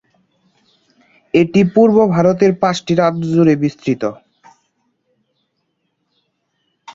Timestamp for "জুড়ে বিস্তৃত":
3.33-4.03